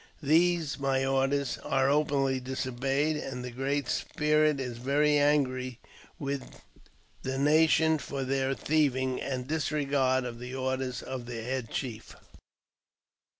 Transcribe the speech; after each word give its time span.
These, 0.23 0.79
my 0.79 1.05
orders, 1.05 1.59
are 1.59 1.87
openly 1.87 2.39
disobeyed, 2.39 3.17
and 3.17 3.45
the 3.45 3.51
Great 3.51 3.87
Spirit 3.87 4.59
is 4.59 4.79
very 4.79 5.15
angry 5.19 5.79
with 6.17 6.59
the 7.21 7.37
nation 7.37 7.99
for 7.99 8.23
their 8.23 8.55
thieving, 8.55 9.21
and 9.21 9.47
disregard 9.47 10.25
of 10.25 10.39
the 10.39 10.55
orders 10.55 11.03
of 11.03 11.27
their 11.27 11.43
head 11.43 11.69
chief." 11.69 12.15